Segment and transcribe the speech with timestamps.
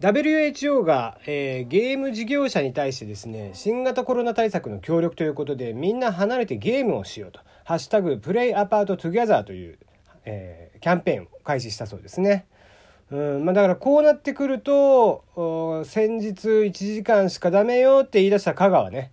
[0.00, 9.78] WHO が、えー、ゲーム事業者に対してですね新型コロナ対策の協力ということでみんな離れてゲームをしようと「ハッシュタグ Play Apart Together」という、
[10.24, 12.46] えー、キャンペーンを開始したそうですね。
[13.10, 15.24] うんまあ、だからこうなってくると
[15.86, 19.10] 先日1時間しかダメよって言い出した香川ね。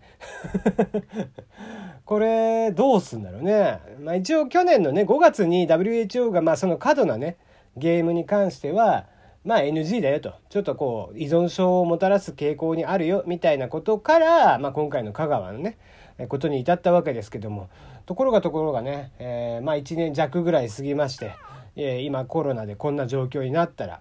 [2.06, 7.38] これどうすんだろうね、まあ、一応去年のね5月に WHO がまあその過度なね
[7.78, 9.08] ゲームに関しては
[9.46, 10.34] まあ NG だよと。
[10.50, 15.77] ちょっとこう依存症をもたらす傾向にあるよみたいなことから、まあ、今回の香川のね
[16.27, 17.70] ことに至ったわけですけども。
[18.05, 21.31] ところがところがね、えー、まあ1年弱ぐらい過ぎまして、
[21.76, 24.00] えー、今コロナでこんな状況になったら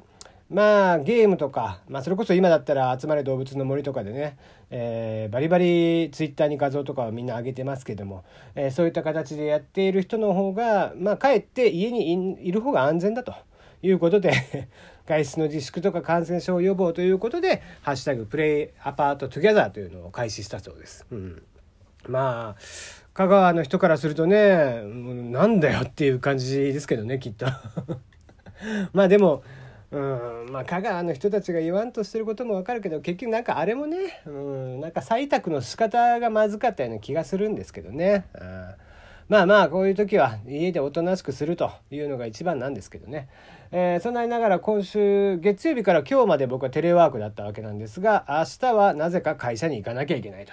[0.51, 4.37] まあゲームとか、まあ、それこそ今だったら「集まれ動物の森」とかでね、
[4.71, 8.25] えー、バリバリツイッターに画像とかをみんな上げてますけども、
[8.55, 13.35] えー、そういった形でやっている人の方が、まあ、かえって家にいる方が安全だと
[13.83, 14.69] いうことで
[15.07, 21.07] 外出の自粛とか感染症予防ということで「ハッシュタグ Play Apart Together」というのを開始したそうです。
[21.11, 21.43] うん、
[22.09, 22.61] まあ
[23.13, 27.47] 香川の人からするとねなんだよっていう感じですけどねきっと。
[28.93, 29.43] まあでも
[29.91, 38.25] うんまあ香川の人たちが言わんとしてることもわかるけど結局なんかあれもねうんなんか採択の仕方がまずかったような気がするんですけどね。
[38.41, 38.84] うん
[39.29, 43.29] まあまあこういう時は家でおとなしくするというのが一番なんですけどね、
[43.73, 50.53] えー、そんなにながら今週月曜日から今日まで僕はテレワークだったわけなんですが明日はなぜか会社に行かなきゃいけないと。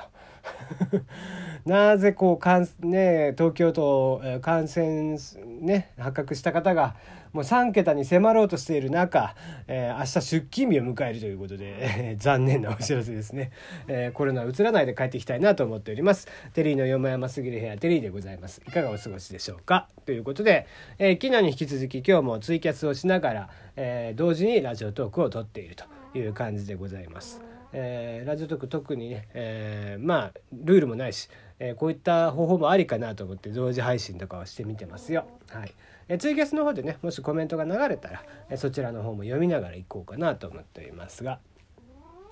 [1.66, 5.18] なぜこうかん、ね、東京都感染、
[5.60, 6.96] ね、発覚した方が
[7.34, 9.36] もう3桁に迫ろうとしている中、
[9.68, 13.52] えー、明日出勤日を迎えるということで、えー、残念なお知らせですね、
[13.88, 16.28] えー、コロナうつらないで帰っていきたいなと思っております。
[16.54, 18.62] テリーのよもやますぎる部屋テリーでございます。
[18.68, 19.88] いかがお過ごしでしょうか？
[20.06, 20.68] ということで、
[21.00, 25.86] えー、昨日に引き続き今日もツイキャスをしながら、えー、同時にラジオトークを撮っていると
[26.18, 27.42] いう感じでございます。
[27.74, 35.26] えー、ラジオトーク特にね、えー、まあルールもないし、えー、こういった方法もありかなと思って同時配信とかをしてみてますよ。
[35.48, 35.72] はい、
[36.14, 41.40] えツイキャスの方でねもしコメントが流れたら、えそちらの方も読みながらいこうかなと思っておりますが。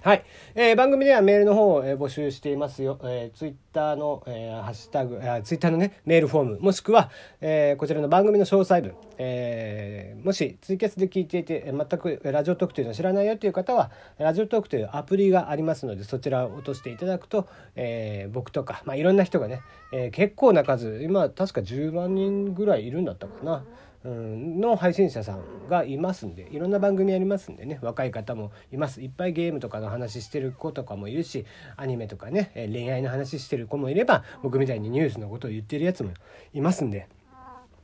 [0.02, 0.24] はい、
[0.56, 2.98] えー、番組ではメールの方を、募集していますよ。
[3.04, 7.12] えー、ツイッターの、えー、ハッシュタグ、あツイッターのね、メールフォーム、もしくは、
[7.42, 23.66] えー、こちらの番組の詳細文、えー、もしツイキャスで聞いていて、全くラジオトークというのを知らないよという方は、ラジオトークというアプリがありますので、そちらを落としていただくと、えー、僕とか、まあ、いろんな人がね、えー、結構な数、今確か10万人ぐらいいるんだったかな。
[24.06, 31.46] の配信者さんがいますんでいろんな番組ありますんでね若い方もいますいっぱいゲームとかの話してる子とかもいるし
[31.76, 36.12] アニメとかね恋愛の話してる子もいれば僕みたいにニュースのことを言ってるやつも
[36.54, 37.08] いますんで。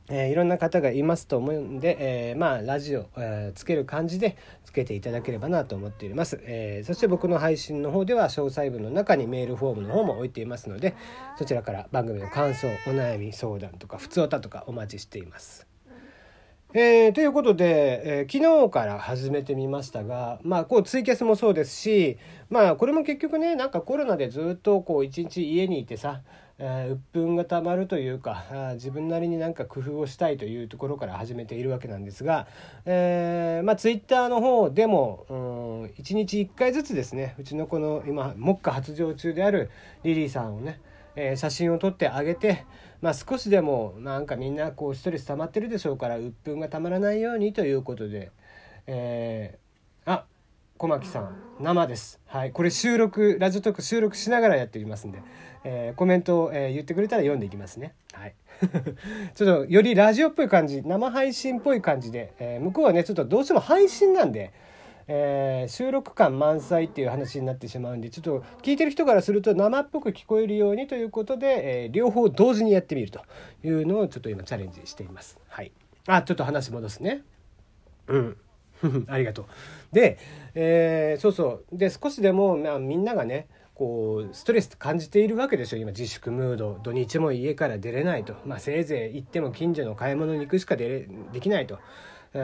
[0.08, 1.96] えー、いろんな方がいますと思うんで、
[2.30, 10.94] えー、まあラジオ、えー、つける感じでつけていただければなと思っております、えそして僕の配信の方では詳細文の中にメールフォームの方も置いていますので
[11.36, 15.66] そちらから番組の感想お悩み相談とか普通歌とかお待ちしています
[16.78, 22.18] えー、ということで、えー、昨日から始めてみましたが、まあ、こうツイキャスもそうですし、
[22.50, 26.20] まあ、これも結局ねなんかコロナでずっとこう一日家にいてさ、
[26.58, 28.44] えー、鬱憤がたまるというか
[28.74, 32.46] 自分なりになんか工夫をしたいというところから始めているわけなんですが、
[32.84, 39.70] えーまあ、ツイッターの方でも、うん、1日1回ずつですねうちのこの今目下発情中である
[40.04, 40.78] リリーさんをね
[41.16, 42.64] えー、写真を撮ってあげて、
[43.00, 48.30] まあ、少しでもなんかみんなこうストレス溜まってるでしょうから鬱憤がたまらないようにということで、
[48.86, 50.24] えー、あ
[50.76, 52.20] 小牧さん生です。
[52.26, 55.22] はい、これ収録ラジオトーク収録しながらやっておりますんで、
[55.64, 57.94] えー、コメントを、えー、言ってくれたら読んでいきますね。
[58.12, 58.34] はい。
[59.34, 64.52] ちょっとよりラジオっぽい感じ生配信っぽい感じで、えー、向こうはねちょっとどうしても配信なんで。
[65.08, 73.22] えー、収録感満載っていう話になってしまうんでちょっと聞いてる人からすると生っぽく聞こえるようにということで、えー、両方同時にやってみると
[73.64, 75.38] いうのをちょっと今チャレンジしています。
[75.48, 75.70] はい、
[76.06, 77.22] あちょっと話戻すね。
[78.08, 78.36] うん。
[79.08, 79.46] ありがとう。
[79.92, 80.18] で、
[80.54, 81.76] えー、そうそう。
[81.76, 86.78] で少しでも、まあ、みんながねこうストレス感じているわけでしょ今自粛ムード。
[86.82, 91.78] 土日も家から出れないと、まあ、せいぜい行っても近所の買い物に行くしか出れできないと。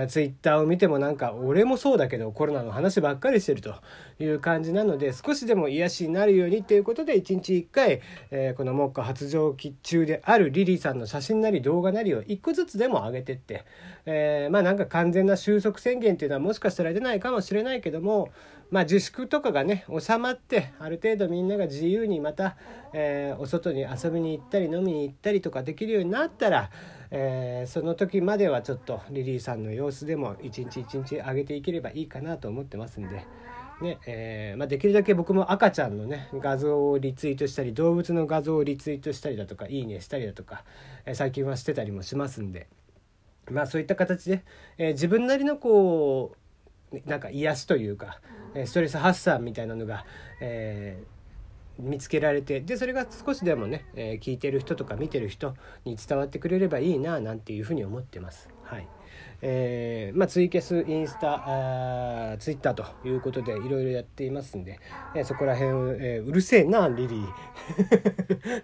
[0.08, 3.74] ツイッターを見てもなんか俺もそうだけどコロナの話ばっかりしてると
[4.18, 8.00] いう感じなので少しでも癒しになるようにっていうことで1日1回、
[8.30, 13.64] え、この目下発情期中であるリリーさんの写真なり動画なりを1個ずつでも上げてって、
[14.06, 18.30] え、まあなんか完全な収束宣言っていうのはもしかしたら出ないかもしれないけども
[18.72, 22.56] まあ自粛とかがね収まってある程度みんなが自由にまた、
[22.92, 26.70] えー、お外に遊びに行ったり飲みに行ったりとかできるようになったら
[27.14, 33.26] えー、その時まではちょっとリリーさんの様子でも一日一日上げていければいいかなと思ってますんで、
[33.82, 40.64] ねえー、まあ、できるだけ僕も赤ちゃんのね画像をリツイートしたり動物の画像をリツイートしたりだとかいいねしたりだとか、
[41.04, 42.66] え、最近はしてたりもしますんで
[43.50, 44.42] まあそういった形で、
[44.78, 46.41] え、自分なりのこう
[47.06, 48.20] なんか癒しというか
[48.66, 50.04] ストレス発散みたいなのが、
[50.40, 51.02] え
[51.78, 55.54] 見つけられてでそれが少しでもね、え聞いてる人とか見てる人
[55.84, 58.50] に伝わってくれればいいななんていうふうに思ってます。
[58.62, 58.88] はい。
[59.44, 61.42] えー、まあ、ツイキャスインスタ
[62.32, 64.78] あツイッターということでいろいろやっていますんで、
[65.16, 67.26] えー、そこら辺、えー、うるせえなリリー、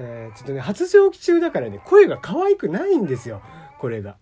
[0.00, 3.42] えちょっとね発情期中だからね声が可愛くないんですよ
[3.78, 4.16] これが、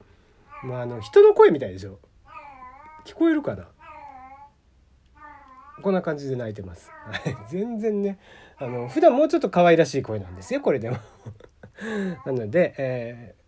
[0.63, 1.99] まあ、あの人の声みたいでしょ
[3.09, 3.69] 聞こえるかな？
[5.83, 6.91] こんな感じで泣いてます。
[7.49, 8.19] 全然ね、
[8.59, 10.99] あの、普段もうちょっと可愛らしい声なんですよ、これでも。
[12.27, 13.39] なので、えー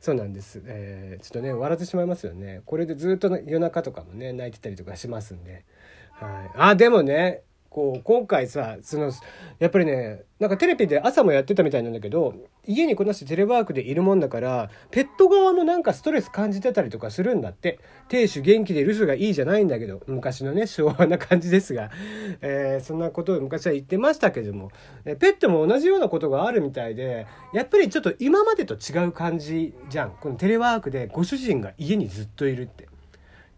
[0.00, 2.62] そうなんです、えー、ちょっとね笑ってしまいますよね。
[2.66, 5.64] これでずっと夜中とかもね泣いてたりとかしますんで、
[6.12, 7.42] はい、あでもね
[7.78, 9.12] こう今回さその
[9.60, 12.34] やっぱりねなんかテレビで朝もやってたみたいなんだけど
[12.66, 17.78] 家にこなしてテレワークでいるもんだからペット側もなんかストレス感じてたりとかするんだって
[18.08, 21.92] 亭主元気で留守がいいじゃないんだけど昔のね昭和な感じですが、
[22.40, 24.72] えー、そんなことを昔は言ってましたけども
[25.04, 32.88] ペットも同じようなことがあるみたいでやっぱりちょっと今までと違う感じじゃんこのテレワークでご主人が家にずっといるって。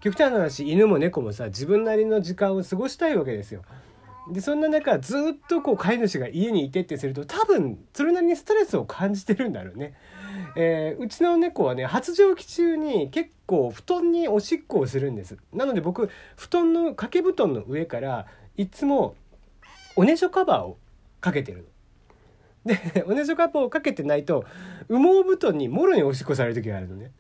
[0.01, 3.63] 極端な話犬も猫もさ自分なりの時間を過ごしたいわけですよ。
[4.33, 9.95] でそんな中ずっとこう飼い主が家にいてってすると多分それなりにストレスを感じてるんだろうね。
[10.57, 15.37] えー、うちの猫はね発情期中に結構布団におしっこをするんです。
[15.53, 19.15] なので僕布団の掛け布団の上からいつも
[19.97, 20.79] おねしょカバーを
[21.21, 21.67] かけてる
[22.65, 24.45] でおねしょカバーをかけてないと
[24.89, 27.13] 羽毛布団にもろにおしっこされる時があるのね。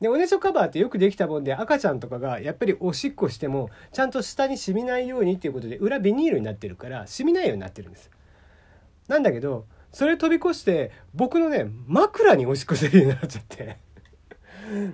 [0.00, 8.10] でおねしょカバーってよくできたもんで赤ちゃんとかがやっぱりおしっこしてもちゃんと下に染みないようにっていうことで裏ビニールになってるから染みないようになってるんです。
[9.08, 13.64] なんだけどそれ飛び越して僕のね枕におしっこするようになっちゃって。
[13.66, 13.78] だか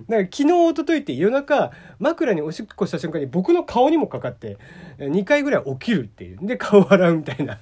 [0.09, 4.57] ら昨日一昨日って夜中枕におしっこした瞬間に僕の顔にもかかって
[4.97, 7.59] 2回ぐらい起きるっていうで顔洗うみたいな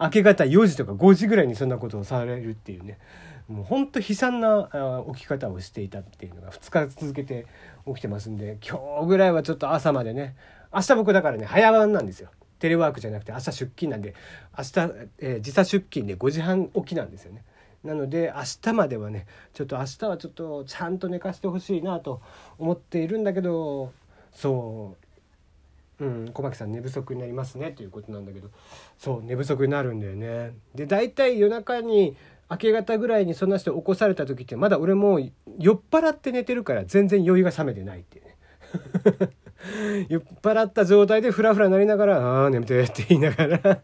[0.00, 2.98] 明け方4時とか5時ぐらいにそんなことをされるっていうね
[3.48, 4.68] もうほんと悲惨な
[5.14, 7.46] 起き方をしていたっていうのが2日続けて
[7.86, 10.36] 起きてますんで今日ぐらいはちょっと朝までね
[10.72, 12.30] 明日僕だからね早番なんですよ。
[12.58, 14.14] テレワークじゃなくて明日出勤なんで
[14.56, 14.70] 明日、
[15.20, 17.44] えー、時差出勤で5時半起きなんですよね。
[17.84, 22.20] なので明日まではねちょっと明日はちょっとちゃんと寝かしてほしいなと
[22.58, 23.92] 思っているんだけど
[24.32, 24.96] そ
[26.00, 28.50] ううん小牧さん寝不足になりますねということなんだけど
[28.98, 30.52] そう寝不足になるんだよね。
[30.74, 32.16] で大体夜中に
[32.50, 35.20] 明け方ぐらいにそんな人起こされた時ってまだ俺も
[35.58, 38.36] 酔っ払って寝てるから全然酔いが覚めてないっていうね。
[40.08, 43.58] 酔っ払った状態でフラフラなりながら「ああ眠て」って言いながら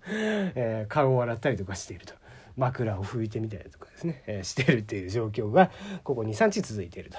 [0.55, 2.15] えー、顔を洗ったりとかしていると。
[2.57, 5.73] 枕を拭いてみたりとかですね、えー、してるっていう状況が
[6.05, 7.19] ここ23日続いていると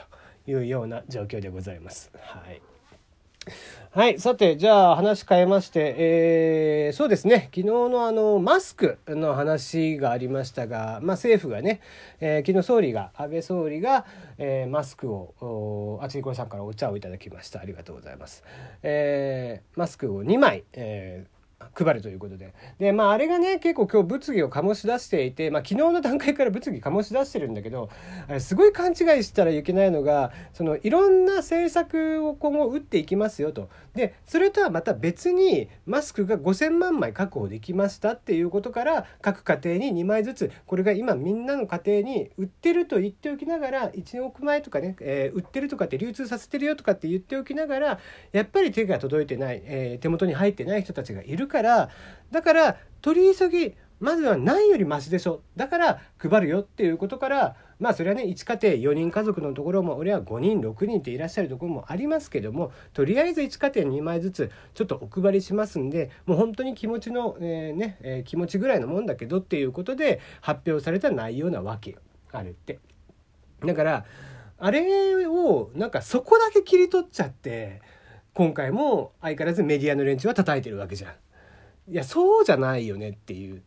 [0.49, 2.09] いうような状況でございます。
[2.21, 2.61] はい。
[3.91, 4.19] はい。
[4.19, 7.49] さて、じゃあ話変えまして、えー、そうですね。
[7.55, 11.79] 昨日のあの、マスクの話がありましたが、まあ政府がね、
[12.19, 14.05] えー、昨日総理が、安倍総理が、
[14.37, 17.61] えー、マスクを、あちりこさんからお茶をいただきました。
[17.61, 18.43] ありがとうございます。
[18.83, 21.34] えー、マスクを2枚、えー、
[21.73, 22.53] 配るということで。
[22.79, 27.89] で、まああれがね、結構今日物議を醸し出していて、まあ昨日の段階から物議醸し出してるんだけど、
[28.27, 33.69] あれすごい勘違いしたらいけないのが、そのいろんな政策を今後打っていきますよと。
[33.93, 47.99] で、それとはまた別にマスクが5000万枚確保できましたっていうことから、各家庭に2枚ずつ、これが今みんなの家庭に売ってると言っておきながら、1億枚とかね、えー、売ってるとかって流通させてるよとかって言っておきながら、
[48.31, 51.89] やっぱり手が届いてない、えー、手元に入ってない人たちがいるからから
[52.31, 71.97] だから取り急ぎまずは何よりマシでしょだから配るよっていうことからまあそれはね1家庭4人家族のところも俺は5人6人っていらっしゃるところもありますけどもとりあえず1家庭2枚ずつちょっとお配りしますんでもう本当に気持ちの、えー、ね、えー、気持ちぐらいのもんだけどっていうことで発表された内容なわけ
[72.31, 72.79] あれって。
[73.65, 74.05] だから
[74.57, 77.81] あれをなんかそこだけ切り取っちゃって
[78.33, 81.13] 今回も相変わらずメディアの連中は叩いてるわけじゃん。
[81.87, 83.61] いやそうじゃないよねっていう。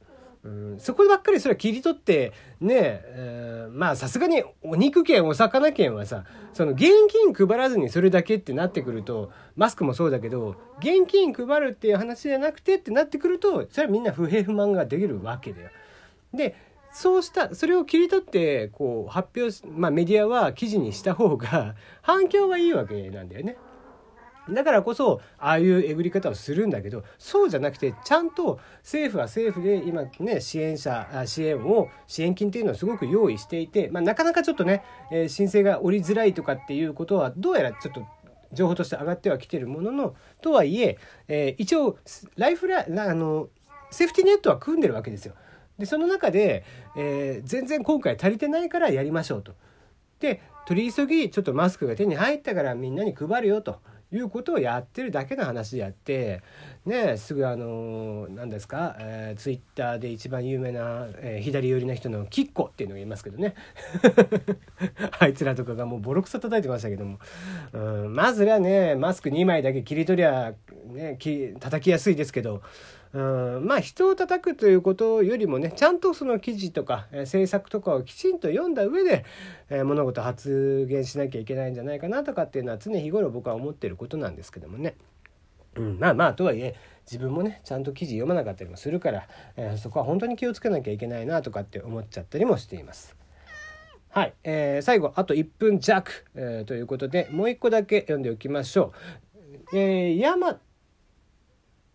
[0.44, 15.70] うん、そこばっかりそれは切り取ってねえー、まあさすがにお肉券お魚券はさその現金配らずにそれだけってなってくるとマスクもそうだけど現金配るっていう話じゃなくてってなってくるとそれはみんな不平不満ができるわけだよ。
[16.32, 16.54] で
[16.92, 23.56] そうしたそれを切り取ってこう発表まあメディアは記事にした方が反響はいいわけなんだよね。
[24.54, 38.06] だからこそああいうえぐり方をするんだけどそうじゃなくてちゃんと政府は政府で今ね支援者支援を支援金っていうのをすごく用意していて、まあ、なかなかちょっとね、えー、申請が下りづらいとかっていうことはどうやらちょっと
[38.52, 41.98] 情報として上がってはきてるもののとはいええー、一応
[42.36, 43.48] ライフラあの
[43.90, 45.34] セーフティーネットは組んでるわけですよ。
[45.78, 46.64] でその中で、
[46.96, 49.54] えー、全然今回足りてないからやりましょうと。
[50.20, 53.80] で取り急ぎちょっとマスクが手に入ったからみんなに配るよと。
[54.10, 56.42] いうことをやってるだけの話であって
[56.86, 63.54] ねすぐあの何ですか、えー、ツイッターで一番有名な、えー、左寄りな人のキッコっていうのがいますけどね。
[65.18, 67.18] あいつらとかがもうボロクソ叩いてましたけども、
[67.72, 70.54] うん、まずはねマスク2枚だけ切り取りゃ
[70.86, 72.62] ねき叩きやすいですけど
[73.12, 73.18] う
[73.60, 79.24] んまあ人を叩くということよりもねちゃんとその記事とか、えー、政策とかをきちんと読んだ上で、
[79.70, 84.96] え、物事発言しなきゃいけないんじゃないかなとかっていうのは常日頃僕は思ってることなんですけどもね。
[85.76, 86.74] うん、まあまあとはいえ
[87.06, 93.16] 自分もねちゃんと記事読まなかったりもするから、えー、そこは本当に気をつけなきゃいけないなとかって思っちゃったりもしています。
[94.10, 98.92] はい、えー、最後あと1分弱、えー、ということでもう一個だけ読んでおきましょ
[99.72, 99.76] う。
[99.76, 100.58] えー、山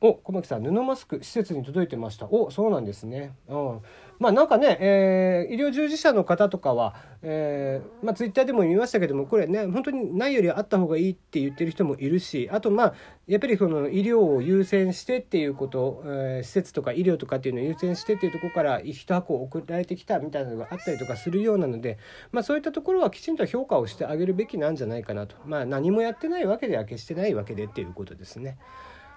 [0.06, 2.28] お小牧さん布マスク施設に届いてました。
[2.30, 3.32] おそうなんですね。
[3.48, 3.82] うん。
[4.20, 12.94] まあなんかね、えー、医療従事者の方とかは、えー、まあツイッターでも見ましたけどもこれね本当にないよりあった方がいいって言ってる人もいるしあとまあ
[13.28, 21.98] やっぱりその医療を優先してっていうこと、えー、施設とか医療とかっていうのを優先してっていうところから一箱送られてきたみたいなのがあったりとかするようなので
[22.34, 25.38] まあそういったところはきちんと評価をしてあげるべきなんじゃないかなと。
[25.46, 28.58] まあ何もやってないわけでは決してないわけでっていうことですね。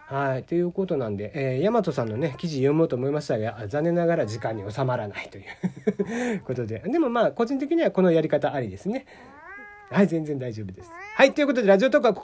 [0.08, 5.40] はい、ということなんで、えー、大和さんのね、記事読もうと思いましたが、残念ながら時間に収まらないとい
[6.36, 6.78] う ことで。
[6.86, 9.04] でもまあ、個人的にはこのやり方ありですね。
[9.90, 10.90] はい、全然大丈夫です。
[11.16, 12.14] はい、ということで、ラジオトークはこ